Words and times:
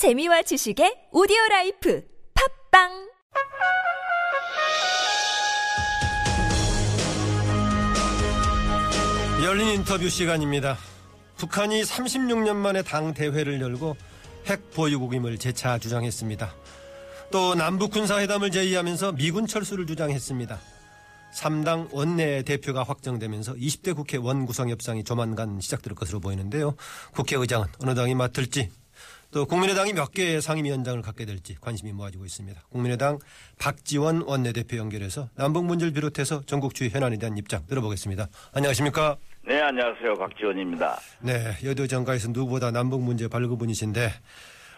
재미와 0.00 0.40
지식의 0.40 1.08
오디오 1.12 1.36
라이프 1.50 2.02
팟빵 2.70 2.88
열린 9.44 9.68
인터뷰 9.68 10.08
시간입니다. 10.08 10.78
북한이 11.36 11.82
36년 11.82 12.56
만에 12.56 12.80
당 12.80 13.12
대회를 13.12 13.60
열고 13.60 13.94
핵 14.46 14.70
보유국임을 14.70 15.36
재차 15.36 15.76
주장했습니다. 15.76 16.50
또 17.30 17.54
남북 17.54 17.90
군사회담을 17.90 18.50
제의하면서 18.50 19.12
미군 19.12 19.46
철수를 19.46 19.86
주장했습니다. 19.86 20.58
3당 21.34 21.92
원내 21.92 22.44
대표가 22.44 22.84
확정되면서 22.84 23.52
20대 23.52 23.94
국회 23.94 24.16
원구성 24.16 24.70
협상이 24.70 25.04
조만간 25.04 25.60
시작될 25.60 25.94
것으로 25.94 26.20
보이는데요. 26.20 26.74
국회의장은 27.12 27.66
어느 27.80 27.94
당이 27.94 28.14
맡을지 28.14 28.70
또 29.32 29.46
국민의당이 29.46 29.92
몇 29.92 30.12
개의 30.12 30.42
상임위원장을 30.42 31.00
갖게 31.02 31.24
될지 31.24 31.54
관심이 31.60 31.92
모아지고 31.92 32.24
있습니다. 32.24 32.60
국민의당 32.68 33.18
박지원 33.58 34.22
원내대표 34.22 34.76
연결해서 34.76 35.28
남북 35.36 35.64
문제를 35.66 35.92
비롯해서 35.92 36.42
전국 36.46 36.74
주의 36.74 36.90
현안에 36.90 37.16
대한 37.16 37.38
입장 37.38 37.64
들어보겠습니다. 37.66 38.26
안녕하십니까? 38.52 39.16
네, 39.46 39.60
안녕하세요. 39.60 40.14
박지원입니다. 40.14 40.98
네, 41.20 41.56
여도 41.64 41.86
정가에서 41.86 42.28
누구보다 42.28 42.72
남북 42.72 43.02
문제 43.02 43.28
발급분이신데 43.28 44.12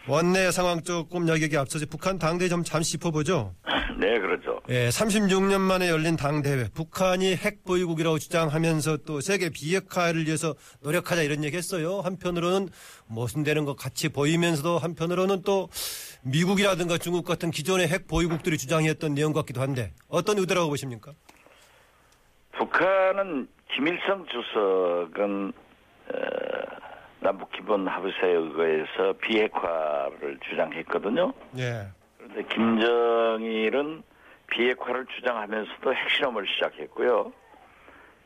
원내 0.06 0.51
상황 0.51 0.83
조금 0.83 1.28
여기에 1.28 1.59
앞서서 1.59 1.87
북한 1.89 2.19
당대 2.19 2.48
좀 2.48 2.62
잠시 2.62 2.92
짚어보죠. 2.92 3.55
네, 4.02 4.19
그렇죠. 4.19 4.61
예, 4.69 4.88
36년 4.88 5.61
만에 5.61 5.88
열린 5.88 6.16
당대회. 6.16 6.65
북한이 6.74 7.37
핵 7.37 7.62
보유국이라고 7.65 8.19
주장하면서 8.19 8.97
또 9.06 9.20
세계 9.20 9.48
비핵화를 9.48 10.27
위해서 10.27 10.56
노력하자 10.83 11.23
이런 11.23 11.45
얘기 11.45 11.56
했어요. 11.56 12.01
한편으로는 12.01 12.69
모순되는 13.06 13.65
것 13.65 13.77
같이 13.77 14.09
보이면서도 14.09 14.78
한편으로는 14.78 15.42
또 15.42 15.69
미국이라든가 16.25 16.98
중국 16.98 17.25
같은 17.25 17.52
기존의 17.52 17.87
핵 17.87 18.09
보유국들이 18.09 18.59
주장했던 18.59 19.14
내용 19.14 19.33
같기도 19.33 19.61
한데 19.61 19.92
어떤 20.08 20.36
의도라고 20.39 20.69
보십니까? 20.69 21.12
북한은 22.58 23.47
김일성 23.73 24.27
주석은 24.27 25.53
어, 26.08 26.19
남북 27.20 27.53
기본 27.53 27.86
합의서에 27.86 28.33
의거해서 28.33 29.12
비핵화를 29.23 30.41
주장했거든요. 30.50 31.33
예. 31.58 31.86
김정일은 32.48 34.02
비핵화를 34.48 35.06
주장하면서도 35.06 35.94
핵실험을 35.94 36.47
시작했고요. 36.47 37.33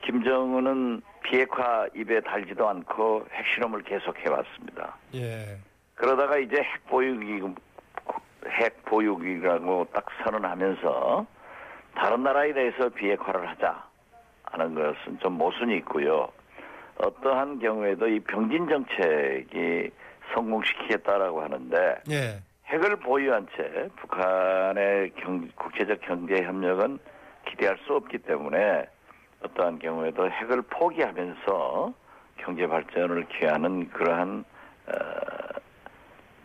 김정은은 0.05 1.03
비핵화 1.23 1.87
입에 1.95 2.21
달지도 2.21 2.69
않고 2.69 3.27
핵실험을 3.33 3.83
계속해 3.83 4.29
왔습니다. 4.29 4.97
예. 5.15 5.59
그러다가 5.95 6.39
이제 6.39 6.57
핵 6.59 6.87
보유기 6.87 7.43
핵 8.49 8.85
보유기라고 8.85 9.89
딱 9.93 10.07
선언하면서 10.23 11.27
다른 11.95 12.23
나라에 12.23 12.53
대해서 12.53 12.89
비핵화를 12.91 13.49
하자 13.49 13.85
하는 14.45 14.75
것은 14.75 15.19
좀 15.21 15.33
모순이 15.35 15.77
있고요. 15.79 16.29
어떠한 16.99 17.59
경우에도 17.59 18.07
이 18.09 18.21
병진 18.21 18.69
정책이 18.69 19.91
성공시키겠다라고 20.35 21.43
하는데 21.43 22.03
예. 22.11 22.41
핵을 22.67 22.97
보유한 22.97 23.47
채 23.57 23.89
북한의 23.97 25.13
경, 25.17 25.49
국제적 25.55 26.01
경제 26.03 26.43
협력은 26.43 26.99
기대할 27.49 27.79
수 27.87 27.95
없기 27.95 28.19
때문에 28.19 28.87
어떠한 29.43 29.79
경우에도 29.79 30.29
핵을 30.29 30.63
포기하면서 30.63 31.93
경제 32.39 32.67
발전을 32.67 33.27
기하는 33.29 33.89
그러한 33.91 34.45
어, 34.89 34.93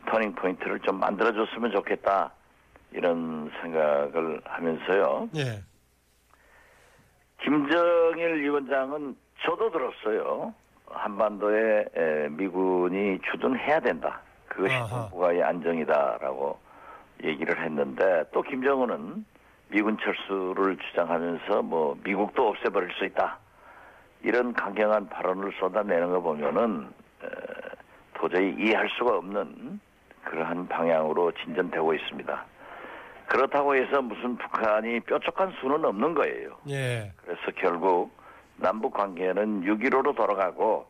터닝 0.07 0.35
포인트를 0.35 0.79
좀 0.81 0.99
만들어줬으면 0.99 1.71
좋겠다 1.71 2.31
이런 2.91 3.51
생각을 3.61 4.41
하면서요. 4.43 5.29
예. 5.37 5.63
김정일 7.41 8.41
위원장은 8.43 9.15
저도 9.43 9.71
들었어요. 9.71 10.53
한반도에 10.87 11.85
에, 11.95 12.27
미군이 12.29 13.19
주둔해야 13.31 13.79
된다. 13.79 14.21
그것이 14.51 14.75
아하. 14.75 15.09
국가의 15.09 15.41
안정이다라고 15.43 16.59
얘기를 17.23 17.57
했는데 17.57 18.23
또 18.33 18.41
김정은은 18.41 19.25
미군 19.69 19.97
철수를 19.99 20.77
주장하면서 20.77 21.61
뭐 21.61 21.97
미국도 22.03 22.49
없애버릴 22.49 22.91
수 22.93 23.05
있다. 23.05 23.37
이런 24.23 24.53
강경한 24.53 25.07
발언을 25.09 25.53
쏟아내는 25.59 26.11
거 26.11 26.19
보면은 26.19 26.89
에, 27.23 27.27
도저히 28.13 28.53
이해할 28.59 28.89
수가 28.97 29.17
없는 29.17 29.79
그러한 30.25 30.67
방향으로 30.67 31.31
진전되고 31.31 31.93
있습니다. 31.93 32.45
그렇다고 33.27 33.75
해서 33.75 34.01
무슨 34.01 34.35
북한이 34.37 34.99
뾰족한 35.01 35.53
수는 35.61 35.85
없는 35.85 36.13
거예요. 36.13 36.57
예. 36.69 37.11
그래서 37.23 37.41
결국 37.55 38.11
남북 38.57 38.93
관계는 38.93 39.61
6.15로 39.61 40.13
돌아가고 40.15 40.85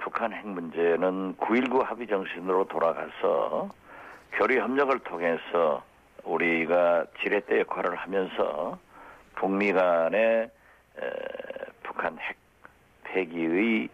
북한 0.00 0.32
핵 0.32 0.46
문제는 0.46 1.36
9.19 1.36 1.82
합의 1.84 2.06
정신으로 2.06 2.64
돌아가서 2.64 3.68
교류 4.32 4.60
협력을 4.60 4.98
통해서 5.00 5.82
우리가 6.24 7.06
지렛대 7.20 7.60
역할을 7.60 7.96
하면서 7.96 8.78
북미 9.34 9.72
간의 9.72 10.50
에, 10.98 11.10
북한 11.82 12.18
핵 12.18 12.36
폐기의 13.04 13.88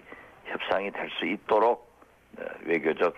협상이 0.46 0.90
될 0.90 1.10
수 1.18 1.26
있도록 1.26 1.90
에, 2.38 2.44
외교적 2.64 3.14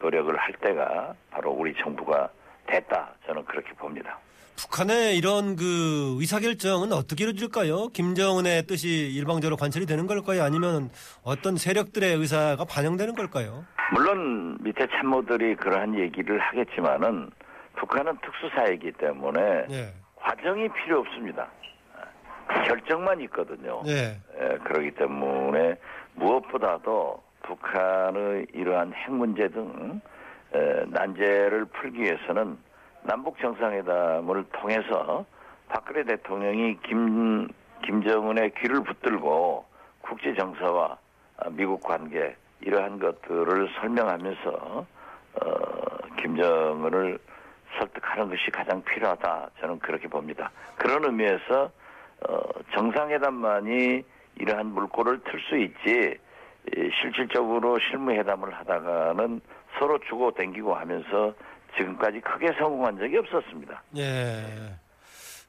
노력을 0.00 0.34
할 0.36 0.52
때가 0.54 1.14
바로 1.30 1.50
우리 1.50 1.74
정부가 1.74 2.30
됐다 2.66 3.12
저는 3.26 3.44
그렇게 3.44 3.72
봅니다. 3.74 4.18
북한의 4.60 5.16
이런 5.16 5.56
그 5.56 6.16
의사결정은 6.18 6.92
어떻게 6.92 7.24
이루어질까요? 7.24 7.88
김정은의 7.88 8.66
뜻이 8.66 8.88
일방적으로 8.88 9.56
관철이 9.56 9.86
되는 9.86 10.06
걸까요? 10.06 10.42
아니면 10.42 10.90
어떤 11.22 11.56
세력들의 11.56 12.16
의사가 12.16 12.66
반영되는 12.66 13.14
걸까요? 13.14 13.64
물론 13.94 14.58
밑에 14.60 14.86
참모들이 14.88 15.56
그러한 15.56 15.98
얘기를 15.98 16.38
하겠지만은 16.38 17.30
북한은 17.76 18.18
특수사이기 18.22 18.92
때문에 18.92 19.40
예. 19.70 19.94
과정이 20.16 20.68
필요 20.68 21.00
없습니다. 21.00 21.48
결정만 22.66 23.20
있거든요. 23.22 23.82
예. 23.86 24.20
에, 24.38 24.58
그렇기 24.64 24.90
때문에 24.92 25.76
무엇보다도 26.16 27.22
북한의 27.44 28.46
이러한 28.52 28.92
핵 28.92 29.10
문제 29.12 29.48
등 29.48 30.00
에, 30.54 30.84
난제를 30.88 31.64
풀기 31.66 32.02
위해서는 32.02 32.58
남북 33.02 33.38
정상회담을 33.38 34.44
통해서 34.52 35.24
박근혜 35.68 36.04
대통령이 36.04 36.78
김 36.82 37.48
김정은의 37.84 38.52
귀를 38.58 38.82
붙들고 38.82 39.64
국제 40.02 40.34
정서와 40.34 40.98
아, 41.38 41.48
미국 41.50 41.82
관계 41.82 42.36
이러한 42.60 42.98
것들을 42.98 43.68
설명하면서 43.80 44.50
어, 44.50 45.46
김정은을 46.20 47.18
설득하는 47.78 48.28
것이 48.28 48.50
가장 48.50 48.82
필요하다 48.82 49.50
저는 49.60 49.78
그렇게 49.78 50.08
봅니다. 50.08 50.50
그런 50.76 51.04
의미에서 51.04 51.70
어, 52.28 52.40
정상회담만이 52.74 54.04
이러한 54.36 54.66
물꼬를 54.66 55.20
틀 55.24 55.40
수 55.48 55.56
있지 55.56 56.18
이, 56.76 56.90
실질적으로 57.00 57.78
실무회담을 57.78 58.52
하다가는 58.52 59.40
서로 59.78 59.98
주고 60.00 60.32
댕기고 60.32 60.74
하면서 60.74 61.32
지금까지 61.76 62.20
크게 62.20 62.52
성공한 62.58 62.98
적이 62.98 63.18
없었습니다. 63.18 63.82
예. 63.96 64.44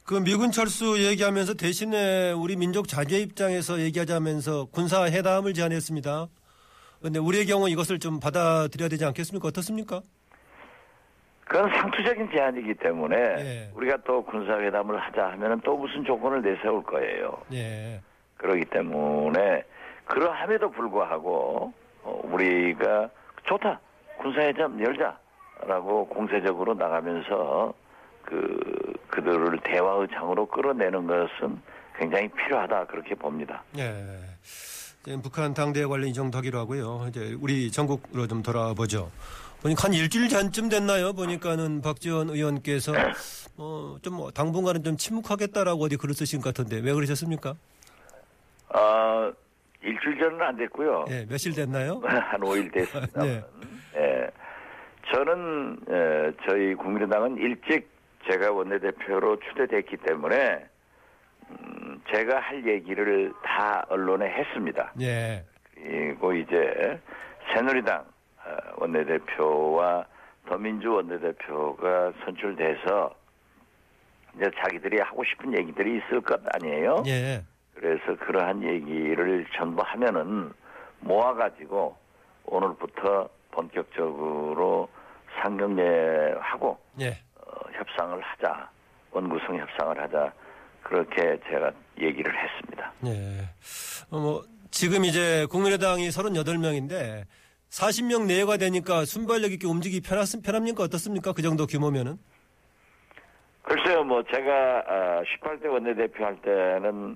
그 0.06 0.22
미군 0.22 0.52
철수 0.52 1.00
얘기하면서 1.00 1.54
대신에 1.54 2.32
우리 2.32 2.56
민족 2.56 2.88
자제 2.88 3.20
입장에서 3.20 3.80
얘기하자면서 3.80 4.66
군사 4.66 5.06
회담을 5.06 5.54
제안했습니다. 5.54 6.28
근데 7.02 7.20
우리의 7.20 7.46
경우 7.46 7.70
이것을 7.70 8.00
좀 8.00 8.20
받아들여야 8.20 8.90
되지 8.90 9.06
않겠습니까? 9.06 9.48
어떻습니까? 9.48 10.02
그건 11.46 11.70
상투적인 11.70 12.30
제안이기 12.32 12.76
때문에 12.76 13.16
예. 13.18 13.72
우리가 13.74 13.98
또 14.06 14.24
군사 14.24 14.58
회담을 14.60 14.98
하자 15.00 15.32
하면은 15.32 15.60
또 15.66 15.78
무슨 15.78 16.04
조건을 16.06 16.42
내세울 16.42 16.84
거예요. 16.84 17.42
예. 17.52 18.02
그렇기 18.38 18.66
때문에 18.66 19.64
그러함에도 20.06 20.72
불구하고 20.72 21.74
어, 22.04 22.22
우리가 22.24 23.10
좋다 23.44 23.80
군사 24.18 24.42
회담 24.42 24.80
열자 24.82 25.18
라고 25.68 26.08
공세적으로 26.08 26.74
나가면서 26.74 27.74
그 28.24 28.60
그들을 29.10 29.60
대화의 29.64 30.08
장으로 30.14 30.46
끌어내는 30.48 31.08
것은 31.08 31.62
굉장히 31.98 32.28
필요하다 32.30 32.86
그렇게 32.88 33.16
봅니다. 33.16 33.64
예. 33.78 33.94
지금 35.04 35.22
북한 35.22 35.54
당대회 35.54 35.86
관련 35.86 36.10
이 36.10 36.14
정도 36.14 36.38
하기로 36.38 36.60
하고요. 36.60 37.06
이제 37.10 37.36
우리 37.42 37.72
전국으로 37.72 38.28
좀 38.28 38.42
돌아보죠. 38.42 39.12
보니까 39.62 39.86
한 39.86 39.94
일주일 39.94 40.30
전쯤 40.30 40.70
됐나요? 40.70 41.14
보니까는 41.14 41.82
박지원 41.82 42.30
의원께서 42.30 42.94
어, 43.58 43.98
좀뭐 44.02 44.32
당분간은 44.32 44.84
좀 44.84 44.98
침묵하겠다라고 44.98 45.84
어디 45.84 45.98
글을 45.98 46.16
쓰신 46.16 46.42
것 46.42 46.54
같은데 46.54 46.80
왜 46.80 46.94
그러셨습니까? 46.94 47.56
어, 48.74 49.32
일주일 49.84 50.20
전은 50.20 50.42
안 50.42 50.56
됐고요. 50.58 51.06
예, 51.10 51.26
며칠 51.30 51.54
됐나요? 51.54 52.02
한 52.06 52.40
5일 52.42 52.72
됐습니다. 52.74 53.24
네. 53.24 53.44
예. 55.12 55.16
저는 55.16 55.78
에, 55.90 56.32
저희 56.48 56.76
국민의당은 56.76 57.38
일찍 57.38 57.90
제가 58.30 58.52
원내대표로 58.52 59.40
추대됐기 59.40 59.98
때문에 59.98 60.66
음, 61.50 62.02
제가 62.14 62.40
할 62.40 62.66
얘기를 62.66 63.34
다 63.44 63.86
언론에 63.90 64.28
했습니다. 64.28 64.94
예. 65.02 65.44
그리고 65.76 66.34
이제 66.34 67.00
새누리당 67.54 68.00
어, 68.00 68.58
원내대표와 68.78 70.06
더민주 70.48 70.94
원내대표가 70.94 72.14
선출돼서 72.24 73.16
이제 74.36 74.50
자기들이 74.60 75.00
하고 75.00 75.24
싶은 75.24 75.58
얘기들이 75.58 75.98
있을 75.98 76.22
것 76.22 76.40
아니에요? 76.56 77.04
예. 77.08 77.44
그래서 77.76 78.16
그러한 78.20 78.64
얘기를 78.64 79.46
전부 79.56 79.82
하면은 79.84 80.52
모아가지고 81.00 81.96
오늘부터 82.46 83.30
본격적으로 83.52 84.88
상경례하고 85.42 86.78
예. 87.02 87.10
어, 87.36 87.52
협상을 87.74 88.22
하자 88.22 88.70
원구성 89.12 89.58
협상을 89.58 90.00
하자 90.02 90.34
그렇게 90.84 91.40
제가 91.50 91.72
얘기를 92.00 92.34
했습니다. 92.38 92.94
예. 93.06 93.50
어, 94.10 94.20
뭐, 94.20 94.44
지금 94.72 95.06
이제 95.06 95.46
국민의당이 95.50 96.10
38명인데 96.10 97.26
40명 97.70 98.26
내외가 98.26 98.58
되니까 98.58 99.06
순발력 99.06 99.52
있게 99.54 99.68
움직이기 99.68 100.08
편하, 100.08 100.24
편합니까? 100.44 100.84
어떻습니까? 100.84 101.34
그 101.34 101.42
정도 101.42 101.66
규모면은? 101.66 102.18
글쎄요, 103.64 104.04
뭐 104.04 104.24
제가 104.24 105.24
18대 105.24 105.72
원내대표 105.72 106.26
할 106.26 106.36
때는 106.42 107.16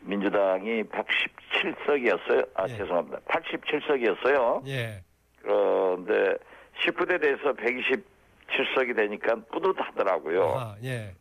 민주당이 0.00 0.84
117석이었어요. 0.84 2.48
아 2.54 2.64
예. 2.68 2.76
죄송합니다. 2.76 3.18
87석이었어요. 3.28 4.66
예. 4.66 5.02
그런데 5.40 6.36
19대 6.80 7.20
돼서 7.20 7.52
127석이 7.52 8.96
되니까 8.96 9.36
뿌듯하더라고요. 9.50 10.54
아, 10.56 10.76
예. 10.82 11.14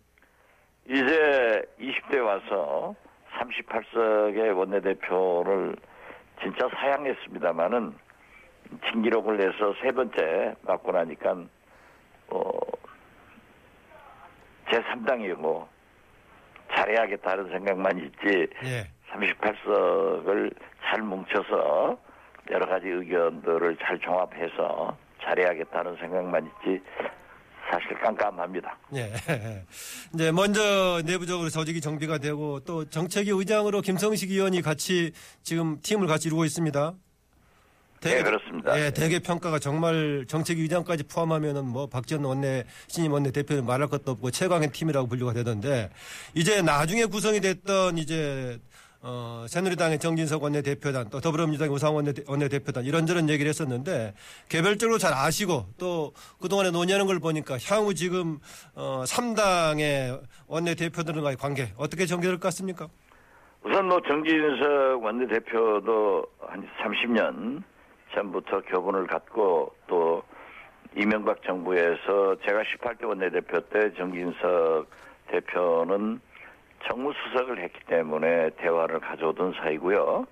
이제 0.88 1.62
20대 1.80 2.24
와서 2.24 2.96
38석의 3.38 4.58
원내대표를 4.58 5.76
진짜 6.42 6.68
사양했습니다마는 6.76 7.94
진기록을 8.90 9.38
내서 9.38 9.74
세 9.82 9.92
번째 9.92 10.56
맡고 10.64 10.92
나니까 10.92 11.36
어, 12.30 12.50
제 14.72 14.80
3당이고 14.82 15.68
잘해야겠다는 16.74 17.50
생각만 17.52 17.98
있지 18.00 18.48
예. 18.64 18.88
38석을 19.12 20.54
잘 20.84 21.02
뭉쳐서 21.02 21.98
여러 22.50 22.66
가지 22.66 22.88
의견들을 22.88 23.78
잘 23.78 24.00
종합해서 24.00 24.98
잘해야겠다는 25.24 25.96
생각만 25.98 26.46
있지 26.46 26.82
사실 27.70 27.98
깜깜합니다. 28.00 28.78
예. 28.96 29.14
이제 30.14 30.32
먼저 30.32 31.02
내부적으로 31.06 31.50
조직이 31.50 31.80
정비가 31.80 32.18
되고 32.18 32.60
또 32.62 32.90
정책위 32.90 33.30
의장으로 33.30 33.82
김성식 33.82 34.32
의원이 34.32 34.62
같이 34.62 35.14
지금 35.42 35.80
팀을 35.82 36.08
같이 36.08 36.28
이루고 36.28 36.44
있습니다. 36.44 36.94
네, 38.02 38.24
그렇습니다. 38.24 38.80
예, 38.80 38.90
대개 38.90 39.20
평가가 39.20 39.60
정말 39.60 40.26
정책위 40.28 40.64
의장까지 40.64 41.04
포함하면은 41.04 41.66
뭐 41.66 41.86
박지원 41.86 42.26
원내 42.26 42.66
신임 42.88 43.12
원내 43.12 43.32
대표는 43.32 43.64
말할 43.66 43.88
것도 43.90 44.14
없고 44.14 44.32
최강의 44.32 44.72
팀이라고 44.72 45.08
분류가 45.08 45.34
되던데 45.34 45.92
이제 46.34 46.64
나중에 46.64 47.06
구성이 47.06 47.40
됐던 47.42 48.00
이제 48.00 48.60
어, 49.04 49.46
새누리당의 49.48 49.98
정진석 49.98 50.44
원내대표단, 50.44 51.10
또 51.10 51.20
더불어민주당의 51.20 51.74
우상원 51.74 52.06
원내- 52.06 52.24
원내대표단 52.28 52.84
이런저런 52.86 53.30
얘기를 53.30 53.50
했었는데 53.50 54.14
개별적으로 54.48 55.00
잘 55.00 55.12
아시고 55.14 55.66
또 55.80 56.14
그동안에 56.40 56.70
논의하는 56.70 57.08
걸 57.08 57.20
보니까 57.20 57.58
향후 57.68 57.96
지금 57.96 58.38
어, 58.76 59.02
3당의 59.08 60.22
원내대표들과의 60.48 61.36
관계 61.38 61.70
어떻게 61.78 62.06
전개될 62.06 62.36
것 62.38 62.44
같습니까? 62.50 62.88
우선 63.64 63.88
뭐 63.88 64.00
정진석 64.08 65.04
원내대표도 65.04 66.26
한 66.40 66.68
30년 66.84 67.64
전부터 68.14 68.62
교분을 68.62 69.08
갖고 69.08 69.74
또 69.88 70.22
이명박 70.96 71.42
정부에서 71.44 72.36
제가 72.46 72.62
18대 72.64 73.06
원내대표 73.08 73.60
때 73.70 73.92
정진석 73.98 74.86
대표는 75.32 76.20
정무수석을 76.88 77.60
했기 77.64 77.80
때문에 77.86 78.52
대화를 78.58 79.00
가져오던 79.00 79.54
사이고요. 79.54 80.26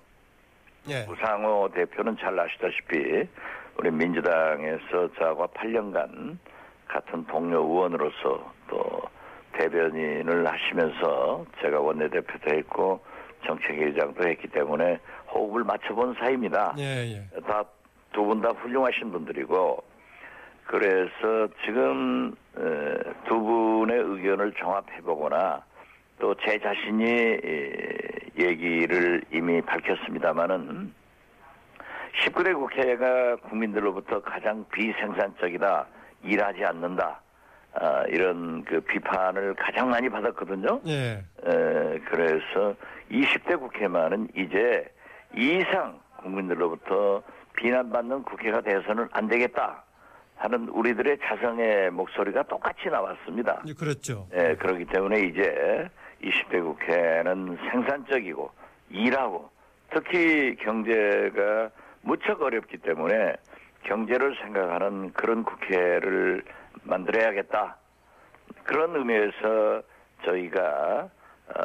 예. 0.88 1.06
우상호 1.08 1.68
대표는 1.74 2.16
잘 2.18 2.38
아시다시피 2.38 3.28
우리 3.76 3.90
민주당에서 3.90 5.12
저하고 5.18 5.46
8년간 5.48 6.38
같은 6.88 7.24
동료 7.26 7.58
의원으로서 7.62 8.52
또 8.68 9.02
대변인을 9.52 10.46
하시면서 10.46 11.44
제가 11.60 11.80
원내대표도 11.80 12.56
했고 12.56 13.00
정책위의장도 13.46 14.28
했기 14.28 14.48
때문에 14.48 14.98
호흡을 15.32 15.64
맞춰본 15.64 16.14
사이입니다. 16.14 16.74
예, 16.78 17.06
예. 17.12 17.40
다두 17.46 18.24
분 18.24 18.40
다 18.40 18.50
훌륭하신 18.50 19.12
분들이고 19.12 19.82
그래서 20.66 21.48
지금 21.64 22.34
어, 22.56 22.94
두 23.28 23.40
분의 23.40 23.98
의견을 23.98 24.52
종합해보거나 24.52 25.62
또 26.20 26.34
제 26.34 26.58
자신이 26.58 27.04
에, 27.10 27.72
얘기를 28.38 29.22
이미 29.32 29.60
밝혔습니다마는 29.62 30.92
19대 32.24 32.54
국회가 32.54 33.36
국민들로부터 33.36 34.20
가장 34.20 34.64
비생산적이다 34.72 35.86
일하지 36.24 36.64
않는다 36.64 37.20
아, 37.72 38.04
이런 38.08 38.64
그 38.64 38.80
비판을 38.80 39.54
가장 39.54 39.90
많이 39.90 40.08
받았거든요. 40.08 40.80
예. 40.86 41.24
에, 41.44 41.98
그래서 42.04 42.74
20대 43.10 43.58
국회만은 43.58 44.28
이제 44.36 44.84
이상 45.36 45.98
국민들로부터 46.18 47.22
비난받는 47.56 48.24
국회가 48.24 48.60
돼서는 48.60 49.08
안 49.12 49.28
되겠다 49.28 49.84
하는 50.36 50.68
우리들의 50.68 51.18
자성의 51.22 51.90
목소리가 51.92 52.42
똑같이 52.44 52.88
나왔습니다. 52.88 53.62
예, 53.66 53.72
그렇죠. 53.74 54.26
예, 54.34 54.56
그렇기 54.56 54.86
때문에 54.86 55.20
이제 55.20 55.88
20대 56.22 56.62
국회는 56.62 57.58
생산적이고 57.70 58.50
일하고 58.90 59.50
특히 59.92 60.56
경제가 60.56 61.70
무척 62.02 62.42
어렵기 62.42 62.78
때문에 62.78 63.34
경제를 63.84 64.36
생각하는 64.42 65.12
그런 65.12 65.44
국회를 65.44 66.44
만들어야겠다. 66.82 67.76
그런 68.64 68.94
의미에서 68.96 69.82
저희가 70.24 71.08
어, 71.48 71.60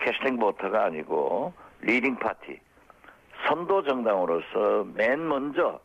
casting 0.00 0.38
voter가 0.38 0.84
아니고 0.86 1.52
leading 1.82 2.16
party 2.16 2.58
선도 3.46 3.82
정당으로서 3.82 4.86
맨 4.94 5.26
먼저 5.28 5.80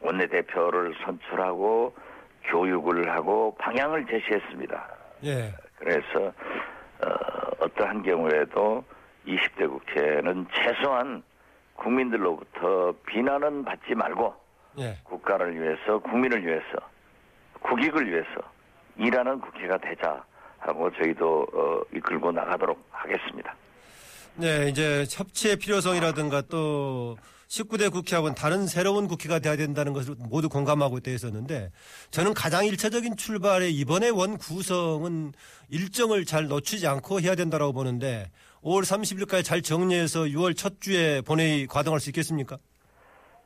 원내대표를 0.00 0.94
선출하고 1.04 1.94
교육을 2.44 3.10
하고 3.10 3.54
방향을 3.58 4.06
제시했습니다. 4.06 4.88
예. 5.24 5.52
그래서 5.84 6.32
어, 7.04 7.68
떠한 7.76 8.02
경우에도 8.02 8.82
20대 9.26 9.68
국회는 9.68 10.46
최소한 10.54 11.22
국민들로부터 11.76 12.94
비난은 13.06 13.64
받지 13.64 13.94
말고 13.94 14.34
예. 14.78 14.96
국가를 15.04 15.60
위해서 15.60 15.98
국민을 15.98 16.44
위해서 16.46 16.64
국익을 17.60 18.10
위해서 18.10 18.40
일하는 18.96 19.40
국회가 19.40 19.76
되자 19.76 20.24
하고 20.58 20.90
저희도 20.92 21.46
어, 21.52 21.80
이끌고 21.94 22.32
나가도록 22.32 22.82
하겠습니다. 22.90 23.54
네, 24.36 24.68
이제 24.68 25.04
협치의 25.10 25.56
필요성이라든가 25.56 26.42
또 26.50 27.16
19대 27.48 27.92
국회하고는 27.92 28.34
다른 28.34 28.66
새로운 28.66 29.06
국회가 29.06 29.38
돼야 29.38 29.56
된다는 29.56 29.92
것을 29.92 30.14
모두 30.30 30.48
공감하고 30.48 30.98
있다 30.98 31.10
했었는데 31.10 31.70
저는 32.10 32.34
가장 32.34 32.64
일차적인 32.66 33.16
출발에 33.16 33.68
이번에 33.68 34.08
원 34.08 34.38
구성은 34.38 35.32
일정을 35.70 36.24
잘 36.24 36.48
놓치지 36.48 36.86
않고 36.86 37.20
해야 37.20 37.34
된다고 37.34 37.72
보는데 37.72 38.30
5월 38.62 38.82
30일까지 38.82 39.44
잘 39.44 39.62
정리해서 39.62 40.20
6월 40.20 40.56
첫 40.56 40.80
주에 40.80 41.20
본회의 41.20 41.66
과동할 41.66 42.00
수 42.00 42.10
있겠습니까? 42.10 42.56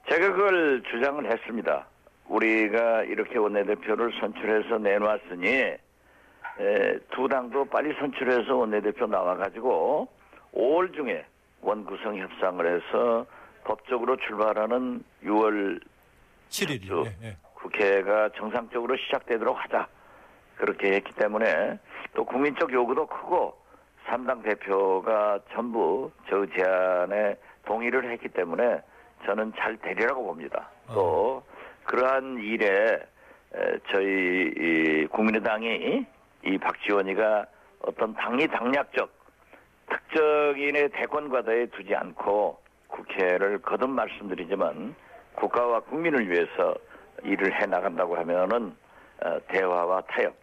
제가 0.09 0.33
그걸 0.33 0.83
주장을 0.91 1.31
했습니다. 1.31 1.87
우리가 2.29 3.03
이렇게 3.05 3.39
원내대표를 3.39 4.13
선출해서 4.21 4.79
내놓았으니 4.79 5.49
에, 5.49 6.99
두 7.15 7.29
당도 7.29 7.65
빨리 7.67 7.95
선출해서 7.99 8.55
원내대표 8.57 9.07
나와가지고 9.07 10.09
5월 10.55 10.95
중에 10.95 11.25
원구성 11.61 12.19
협상을 12.19 12.67
해서 12.67 13.27
법적으로 13.65 14.17
출발하는 14.17 15.03
6월 15.25 15.81
7일. 16.49 16.87
저- 16.89 17.05
예, 17.07 17.17
예. 17.29 17.37
국회가 17.55 18.29
정상적으로 18.37 18.97
시작되도록 18.97 19.57
하자. 19.65 19.87
그렇게 20.57 20.93
했기 20.95 21.13
때문에 21.15 21.79
또 22.15 22.25
국민적 22.25 22.73
요구도 22.73 23.07
크고 23.07 23.57
3당 24.07 24.43
대표가 24.43 25.39
전부 25.53 26.11
저 26.29 26.47
제안에 26.47 27.37
동의를 27.67 28.11
했기 28.11 28.29
때문에 28.29 28.81
저는 29.27 29.53
잘 29.59 29.77
되리라고 29.77 30.25
봅니다. 30.25 30.69
또 30.89 31.43
그러한 31.85 32.39
일에 32.39 32.99
에, 33.55 33.79
저희 33.93 34.53
이 34.57 35.07
국민의당이 35.11 36.07
이 36.45 36.59
박지원이가 36.59 37.47
어떤 37.81 38.15
당리 38.15 38.47
당략적 38.49 39.11
특정인의 39.91 40.91
대권 40.91 41.29
과다에 41.29 41.67
두지 41.67 41.95
않고 41.95 42.59
국회를 42.89 43.61
거듭 43.63 43.89
말씀드리지만 43.91 44.95
국가와 45.37 45.81
국민을 45.81 46.29
위해서 46.29 46.75
일을 47.25 47.53
해 47.61 47.67
나간다고 47.67 48.17
하면은 48.17 48.75
어, 49.25 49.37
대화와 49.49 50.03
타협, 50.09 50.35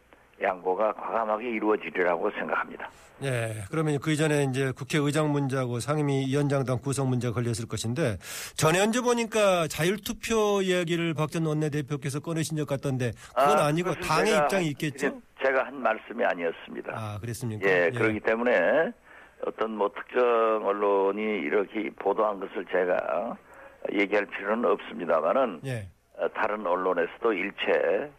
양보가 0.41 0.93
과감하게 0.93 1.49
이루어지리라고 1.49 2.29
생각합니다. 2.31 2.89
예, 3.23 3.63
그러면 3.71 3.97
그 3.99 4.11
이전에 4.11 4.43
이제 4.49 4.71
국회의장 4.75 5.31
문제하고 5.31 5.79
상임위원장당 5.79 6.79
구성 6.79 7.07
문제가 7.07 7.33
걸렸을 7.33 7.65
것인데 7.69 8.17
전현주 8.57 9.03
보니까 9.03 9.67
자율투표 9.69 10.61
이야기를 10.63 11.13
박 11.13 11.29
전 11.29 11.45
원내대표께서 11.45 12.19
꺼내신 12.19 12.57
적 12.57 12.67
같던데 12.67 13.13
그건 13.33 13.57
아, 13.59 13.71
니고 13.71 13.93
당의 13.95 14.31
제가, 14.33 14.43
입장이 14.43 14.67
있겠죠? 14.67 15.21
제가 15.41 15.65
한 15.67 15.81
말씀이 15.81 16.23
아니었습니다. 16.25 16.91
아, 16.93 17.17
그랬습니까? 17.21 17.69
예, 17.69 17.85
예. 17.85 17.89
그렇기 17.91 18.19
때문에 18.19 18.91
어떤 19.45 19.77
뭐 19.77 19.89
특정 19.89 20.65
언론이 20.65 21.21
이렇게 21.21 21.89
보도한 21.99 22.39
것을 22.39 22.65
제가 22.71 23.37
얘기할 23.93 24.25
필요는 24.25 24.65
없습니다만은 24.71 25.61
예. 25.65 25.87
어, 26.17 26.27
다른 26.29 26.65
언론에서도 26.65 27.33
일체 27.33 28.11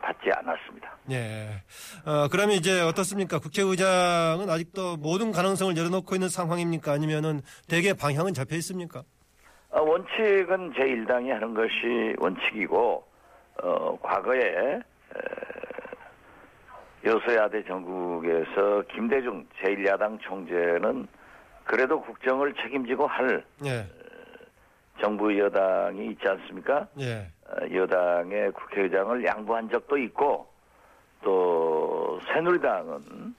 받지 0.00 0.30
않았습니다. 0.32 0.96
예. 1.10 1.62
어, 2.06 2.28
그러면 2.30 2.56
이제 2.56 2.80
어떻습니까? 2.80 3.38
국회의장은 3.38 4.48
아직도 4.48 4.96
모든 4.96 5.32
가능성을 5.32 5.76
열어놓고 5.76 6.14
있는 6.14 6.28
상황입니까? 6.28 6.92
아니면은 6.92 7.40
대개 7.68 7.92
방향은 7.92 8.34
잡혀 8.34 8.56
있습니까? 8.56 9.02
어, 9.70 9.82
원칙은 9.82 10.72
제1당이 10.72 11.28
하는 11.28 11.54
것이 11.54 12.14
원칙이고, 12.18 13.04
어, 13.62 13.98
과거에, 14.02 14.40
에, 14.40 14.80
여소야대 17.04 17.64
전국에서 17.64 18.82
김대중 18.92 19.46
제1야당 19.60 20.20
총재는 20.20 21.06
그래도 21.64 22.00
국정을 22.00 22.52
책임지고 22.54 23.06
할 23.06 23.44
예. 23.64 23.86
정부 25.00 25.36
여당이 25.38 26.08
있지 26.08 26.28
않습니까? 26.28 26.86
예. 27.00 27.26
어, 27.48 27.56
여당의 27.72 28.52
국회의장을 28.52 29.24
양보한 29.24 29.70
적도 29.70 29.96
있고 29.96 30.46
또 31.22 32.20
새누리당은 32.32 33.34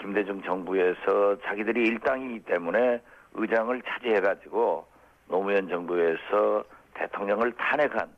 김대중 0.00 0.42
정부에서 0.42 1.38
자기들이 1.44 1.88
일당이기 1.88 2.40
때문에 2.44 3.00
의장을 3.34 3.82
차지해가지고 3.82 4.86
노무현 5.28 5.68
정부에서 5.68 6.64
대통령을 6.94 7.52
탄핵한 7.52 8.08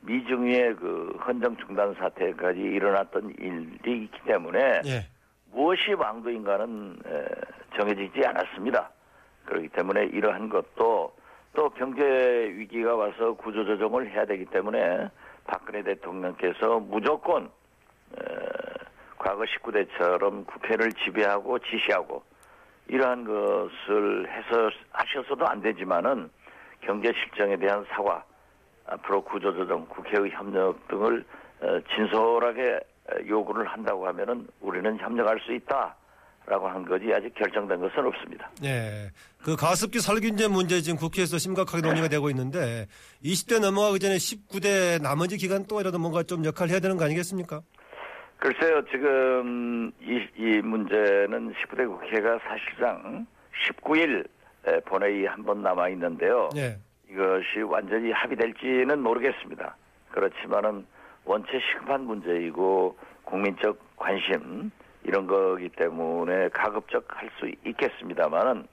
미중위의 0.00 0.76
그 0.76 1.18
헌정 1.26 1.56
중단 1.56 1.94
사태까지 1.94 2.60
일어났던 2.60 3.34
일이 3.38 4.04
있기 4.04 4.20
때문에 4.26 4.82
예. 4.86 5.06
무엇이 5.50 5.94
왕도인가는 5.94 6.98
정해지지 7.76 8.24
않았습니다. 8.26 8.90
그렇기 9.46 9.68
때문에 9.68 10.04
이러한 10.06 10.48
것도 10.48 11.14
또 11.54 11.70
경제 11.70 12.04
위기가 12.54 12.94
와서 12.94 13.32
구조조정을 13.34 14.10
해야 14.10 14.26
되기 14.26 14.44
때문에 14.44 15.08
박근혜 15.46 15.82
대통령께서 15.82 16.80
무조건 16.80 17.50
과거 19.18 19.42
19대처럼 19.42 20.46
국회를 20.46 20.92
지배하고 20.92 21.58
지시하고 21.60 22.22
이러한 22.88 23.24
것을 23.24 24.28
해서 24.30 24.70
하셔서도 24.92 25.46
안 25.46 25.60
되지만은 25.60 26.30
경제 26.80 27.12
실정에 27.12 27.56
대한 27.56 27.84
사과, 27.88 28.22
앞으로 28.88 29.22
구조조정, 29.22 29.86
국회의 29.88 30.30
협력 30.30 30.86
등을 30.88 31.24
어, 31.60 31.78
진솔하게 31.94 32.80
요구를 33.28 33.66
한다고 33.66 34.06
하면은 34.08 34.46
우리는 34.60 34.98
협력할 34.98 35.40
수 35.40 35.52
있다. 35.54 35.96
라고 36.48 36.68
한 36.68 36.84
거지 36.84 37.12
아직 37.12 37.34
결정된 37.34 37.80
것은 37.80 38.06
없습니다. 38.06 38.48
네. 38.62 39.08
그 39.42 39.56
가습기 39.56 39.98
살균제 39.98 40.46
문제 40.46 40.80
지금 40.80 40.96
국회에서 40.96 41.38
심각하게 41.38 41.82
논의가 41.84 42.06
되고 42.06 42.30
있는데 42.30 42.86
20대 43.24 43.60
넘어가기 43.60 43.98
전에 43.98 44.14
19대 44.14 45.02
나머지 45.02 45.38
기간 45.38 45.66
동안이라도 45.66 45.98
뭔가 45.98 46.22
좀 46.22 46.44
역할을 46.44 46.70
해야 46.70 46.78
되는 46.78 46.96
거 46.96 47.04
아니겠습니까? 47.04 47.62
글쎄요, 48.38 48.80
지금 48.92 49.90
이, 50.00 50.24
이 50.36 50.58
문제는 50.60 51.52
19대 51.52 51.88
국회가 51.88 52.38
사실상 52.46 53.26
19일 53.68 54.28
본회의 54.84 55.24
한 55.26 55.42
번 55.42 55.62
남아 55.64 55.88
있는데요. 55.88 56.48
네. 56.54 56.78
이것이 57.10 57.60
완전히 57.62 58.10
합의될지는 58.12 59.00
모르겠습니다. 59.00 59.76
그렇지만은 60.10 60.86
원체 61.24 61.58
시급한 61.60 62.02
문제이고 62.02 62.96
국민적 63.24 63.78
관심 63.96 64.70
이런 65.04 65.26
거기 65.26 65.68
때문에 65.68 66.48
가급적 66.48 67.04
할 67.08 67.30
수 67.38 67.50
있겠습니다만은 67.64 68.66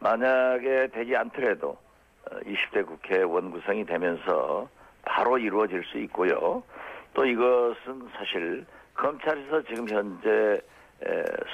만약에 0.00 0.88
되지 0.88 1.16
않더라도 1.16 1.76
20대 2.24 2.82
어, 2.82 2.86
국회 2.86 3.22
원구성이 3.22 3.84
되면서 3.84 4.68
바로 5.04 5.38
이루어질 5.38 5.84
수 5.84 5.98
있고요. 5.98 6.62
또 7.14 7.24
이것은 7.24 8.08
사실 8.16 8.64
검찰에서 8.94 9.62
지금 9.62 9.88
현재 9.88 10.60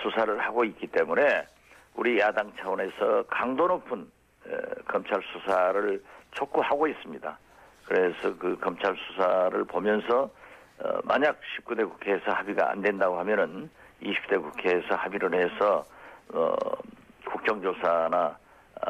수사를 0.02 0.38
하고 0.38 0.64
있기 0.64 0.86
때문에 0.88 1.46
우리 1.94 2.18
야당 2.18 2.52
차원에서 2.58 3.24
강도 3.28 3.66
높은 3.66 4.10
검찰 4.88 5.22
수사를 5.32 6.02
촉구하고 6.32 6.86
있습니다. 6.88 7.38
그래서 7.86 8.36
그 8.38 8.58
검찰 8.58 8.96
수사를 8.96 9.64
보면서 9.64 10.30
어, 10.78 10.98
만약 11.04 11.38
19대 11.56 11.88
국회에서 11.88 12.32
합의가 12.32 12.70
안 12.70 12.82
된다고 12.82 13.18
하면은 13.18 13.70
20대 14.02 14.40
국회에서 14.42 14.94
합의를 14.94 15.34
해서 15.34 15.84
어, 16.32 16.54
국정조사나 17.24 18.26
어, 18.26 18.86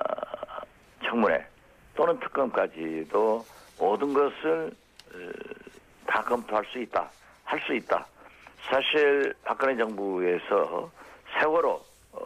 청문회 1.05 1.45
또는 1.95 2.19
특검까지도 2.21 3.45
모든 3.79 4.15
것을 4.15 4.71
어, 5.15 5.19
다 6.07 6.23
검토할 6.23 6.65
수 6.67 6.79
있다, 6.79 7.11
할 7.45 7.61
수 7.61 7.75
있다. 7.75 8.07
사실 8.71 9.35
박근혜 9.45 9.77
정부에서 9.77 10.91
세월호 11.39 11.81
어, 12.13 12.21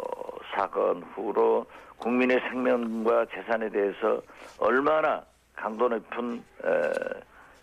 사건 0.55 1.03
후로 1.15 1.67
국민의 1.99 2.41
생명과 2.41 3.27
재산에 3.27 3.69
대해서 3.71 4.21
얼마나 4.59 5.23
강도 5.55 5.89
높은 5.89 6.43
에, 6.65 6.93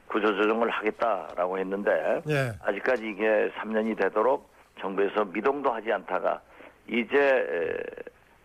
구조조정을 0.08 0.70
하겠다라고 0.70 1.58
했는데 1.58 2.22
예. 2.30 2.52
아직까지 2.62 3.04
이게 3.10 3.52
3년이 3.58 3.98
되도록 3.98 4.52
정부에서 4.80 5.25
미동도 5.25 5.72
하지 5.72 5.92
않다가 5.92 6.42
이제 6.88 7.82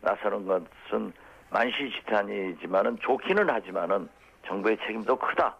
나서는 0.00 0.46
것은 0.46 1.12
만시지탄이지만은 1.50 2.98
좋기는 3.00 3.48
하지만은 3.50 4.08
정부의 4.46 4.78
책임도 4.78 5.16
크다. 5.16 5.56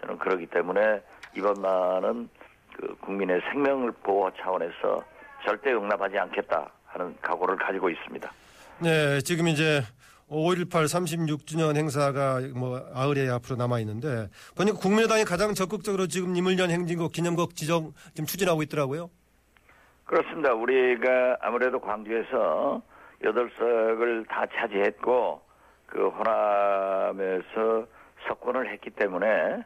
저는 0.00 0.18
그러기 0.18 0.46
때문에 0.46 1.00
이번만은 1.36 2.28
그 2.76 2.96
국민의 3.00 3.40
생명을 3.50 3.92
보호 4.02 4.30
차원에서 4.32 5.04
절대 5.44 5.72
용납하지 5.72 6.18
않겠다 6.18 6.70
하는 6.86 7.14
각오를 7.20 7.56
가지고 7.56 7.90
있습니다. 7.90 8.30
네, 8.82 9.20
지금 9.20 9.46
이제 9.46 9.80
5.18 10.28 10.66
36주년 10.66 11.76
행사가 11.76 12.40
뭐 12.56 12.80
아흘에 12.92 13.28
앞으로 13.30 13.54
남아 13.54 13.78
있는데 13.78 14.28
보니까 14.56 14.76
국민의당이 14.78 15.24
가장 15.24 15.54
적극적으로 15.54 16.08
지금 16.08 16.34
이물년 16.34 16.68
행진곡 16.68 17.12
기념곡 17.12 17.54
지정 17.54 17.92
지금 18.12 18.26
추진하고 18.26 18.60
있더라고요. 18.62 19.08
그렇습니다. 20.04 20.52
우리가 20.52 21.38
아무래도 21.40 21.80
광주에서 21.80 22.82
8석을 23.22 24.28
다 24.28 24.46
차지했고 24.52 25.40
그 25.86 26.08
호남에서 26.08 27.86
석권을 28.26 28.68
했기 28.72 28.90
때문에 28.90 29.62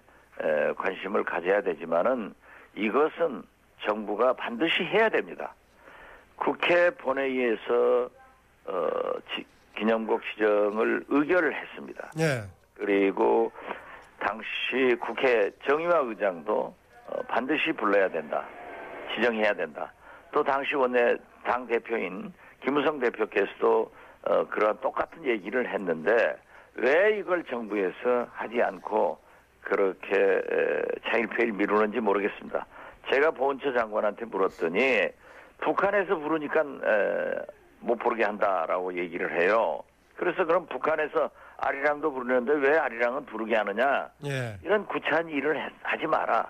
관심을 0.77 1.25
가져야 1.25 1.63
되지만은 1.63 2.35
이것은 2.77 3.45
정부가 3.87 4.35
반드시 4.35 4.83
해야 4.83 5.09
됩니다. 5.09 5.55
국회 6.37 6.91
본회의에서 6.91 8.11
어, 8.67 8.89
기념곡 9.77 10.23
지정을 10.33 11.05
의결을 11.09 11.55
했습니다. 11.55 12.11
네. 12.17 12.43
그리고 12.75 13.53
당시 14.19 14.97
국회 15.01 15.51
정의화 15.69 15.99
의장도 15.99 16.75
어, 17.09 17.23
반드시 17.29 17.73
불러야 17.73 18.09
된다. 18.09 18.45
지정해야 19.15 19.53
된다. 19.55 19.93
또 20.33 20.43
당시 20.43 20.75
원내 20.75 21.17
당 21.45 21.67
대표인 21.67 22.33
김우성 22.63 22.99
대표께서도 22.99 23.93
어, 24.23 24.47
그런 24.49 24.79
똑같은 24.81 25.25
얘기를 25.25 25.73
했는데 25.73 26.37
왜 26.75 27.19
이걸 27.19 27.45
정부에서 27.45 28.27
하지 28.33 28.61
않고 28.61 29.19
그렇게 29.63 30.17
에, 30.17 30.83
차일피일 31.09 31.53
미루는지 31.53 32.01
모르겠습니다. 32.01 32.67
제가 33.11 33.31
보훈처 33.31 33.73
장관한테 33.73 34.25
물었더니 34.27 35.09
북한에서 35.59 36.17
부르니까 36.17 36.61
에, 36.61 37.47
못 37.87 37.97
부르게 38.01 38.25
한다라고 38.25 38.95
얘기를 38.99 39.41
해요. 39.41 39.81
그래서 40.17 40.45
그럼 40.45 40.67
북한에서 40.67 41.31
아리랑도 41.59 42.13
부르는데 42.13 42.53
왜 42.55 42.77
아리랑은 42.79 43.27
부르게 43.27 43.55
하느냐? 43.57 44.09
예. 44.27 44.57
이런 44.63 44.85
구차한 44.87 45.29
일을 45.29 45.57
해- 45.57 45.71
하지 45.83 46.07
마라. 46.07 46.47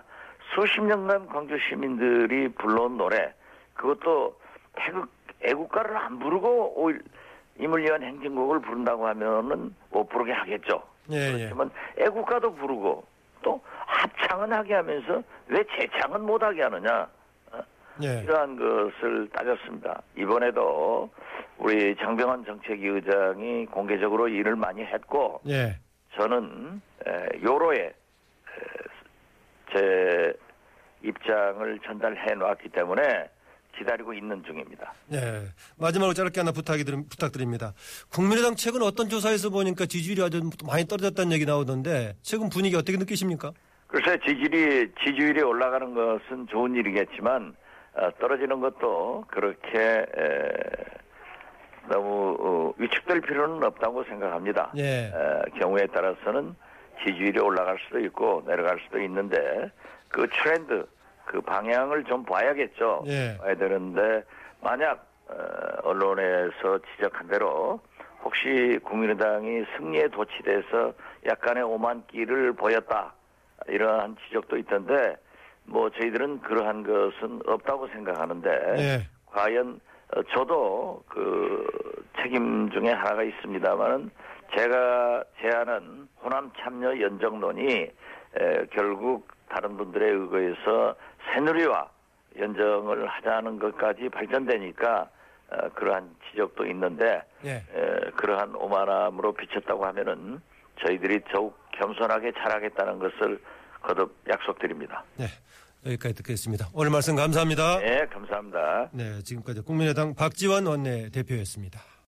수십 0.55 0.81
년간 0.81 1.27
광주 1.27 1.57
시민들이 1.69 2.47
불러온 2.49 2.97
노래, 2.97 3.33
그것도 3.75 4.35
태극 4.73 5.09
애국가를 5.41 5.95
안 5.95 6.17
부르고 6.19 6.73
오일 6.81 7.01
위한 7.57 8.01
행진곡을 8.01 8.59
부른다고 8.61 9.07
하면은 9.07 9.75
못 9.91 10.07
부르게 10.09 10.31
하겠죠. 10.31 10.81
예, 11.11 11.15
예. 11.17 11.31
그렇지만 11.37 11.69
애국가도 11.97 12.53
부르고 12.55 13.05
또 13.43 13.61
합창은 13.85 14.51
하게 14.53 14.73
하면서 14.75 15.21
왜 15.47 15.63
재창은 15.77 16.21
못 16.21 16.41
하게 16.41 16.63
하느냐? 16.63 17.07
어? 17.99 18.03
예. 18.03 18.21
이러한 18.23 18.57
것을 18.57 19.29
따졌습니다. 19.33 20.01
이번에도 20.17 21.09
우리 21.57 21.95
장병환 21.97 22.45
정책위 22.45 22.87
의장이 22.87 23.65
공개적으로 23.67 24.27
일을 24.27 24.55
많이 24.55 24.81
했고 24.81 25.41
예. 25.47 25.77
저는 26.15 26.81
에, 27.05 27.41
요로에 27.43 27.79
에, 27.79 27.93
제 29.73 30.33
입장을 31.03 31.79
전달해 31.85 32.33
놨기 32.33 32.69
때문에 32.69 33.29
기다리고 33.77 34.13
있는 34.13 34.43
중입니다. 34.43 34.93
예. 35.13 35.43
마지막으로 35.77 36.13
짧게 36.13 36.39
하나 36.39 36.51
부탁이 36.51 36.83
부탁드립니다. 36.83 37.73
국민의당 38.11 38.55
최근 38.55 38.81
어떤 38.81 39.07
조사에서 39.07 39.49
보니까 39.51 39.85
지지율이 39.85 40.23
아주 40.23 40.41
많이 40.65 40.85
떨어졌다는 40.85 41.31
얘기 41.31 41.45
나오던데 41.45 42.15
최근 42.23 42.49
분위기 42.49 42.75
어떻게 42.75 42.97
느끼십니까? 42.97 43.51
글쎄 43.87 44.17
지지율이 44.25 44.91
지지율이 45.03 45.43
올라가는 45.43 45.93
것은 45.93 46.47
좋은 46.47 46.75
일이겠지만 46.75 47.55
어, 47.55 47.66
떨어지는 48.19 48.59
것도 48.59 49.25
그렇게 49.27 49.79
에, 49.79 50.49
너무 51.89 52.37
어, 52.39 52.73
위축될 52.77 53.21
필요는 53.21 53.63
없다고 53.63 54.03
생각합니다. 54.05 54.71
예. 54.77 55.05
에, 55.07 55.59
경우에 55.59 55.87
따라서는 55.87 56.55
지지율이 57.03 57.39
올라갈 57.39 57.77
수도 57.85 57.99
있고 57.99 58.43
내려갈 58.45 58.79
수도 58.85 58.99
있는데 58.99 59.71
그 60.09 60.27
트렌드 60.29 60.85
그 61.25 61.41
방향을 61.41 62.03
좀 62.05 62.23
봐야겠죠. 62.23 63.03
예. 63.07 63.37
봐야 63.37 63.55
되는데 63.55 64.23
만약 64.61 65.05
어, 65.29 65.35
언론에서 65.83 66.79
지적한 66.95 67.27
대로 67.27 67.79
혹시 68.23 68.79
국민의당이 68.83 69.65
승리에 69.77 70.07
도취돼서 70.09 70.93
약간의 71.25 71.63
오만기를 71.63 72.53
보였다 72.53 73.13
이러한 73.67 74.17
지적도 74.27 74.57
있던데 74.57 75.15
뭐 75.67 75.89
저희들은 75.89 76.41
그러한 76.41 76.83
것은 76.83 77.41
없다고 77.45 77.87
생각하는데 77.89 78.49
예. 78.77 79.07
과연 79.27 79.79
어, 80.15 80.23
저도 80.33 81.03
그 81.07 81.67
책임 82.21 82.69
중에 82.71 82.91
하나가 82.91 83.23
있습니다만은 83.23 84.09
제가 84.55 85.23
제안한 85.41 86.07
호남 86.23 86.51
참여 86.57 86.99
연정론이 87.01 87.67
에, 87.73 88.65
결국 88.71 89.27
다른 89.49 89.75
분들에 89.77 90.09
의거해서 90.09 90.95
새누리와 91.31 91.89
연정을 92.39 93.07
하자는 93.07 93.59
것까지 93.59 94.09
발전되니까 94.09 95.09
어, 95.49 95.69
그러한 95.75 96.15
지적도 96.31 96.65
있는데 96.67 97.21
예. 97.43 97.55
에, 97.55 98.11
그러한 98.15 98.55
오만함으로 98.55 99.33
비쳤다고 99.33 99.85
하면은 99.85 100.39
저희들이 100.85 101.21
더욱 101.33 101.57
겸손하게 101.71 102.31
잘하겠다는 102.33 102.99
것을 102.99 103.41
거듭 103.87 104.13
약속드립니다. 104.29 105.03
네. 105.15 105.27
여기까지 105.85 106.15
듣겠습니다. 106.15 106.67
오늘 106.73 106.91
말씀 106.91 107.15
감사합니다. 107.15 107.79
네, 107.79 108.05
감사합니다. 108.07 108.89
네. 108.91 109.21
지금까지 109.23 109.61
국민의당 109.61 110.13
박지원 110.13 110.65
원내 110.65 111.09
대표였습니다. 111.11 111.79